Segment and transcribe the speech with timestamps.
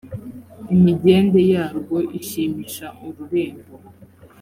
[0.75, 3.73] imigende yarwo ishimisha ururembo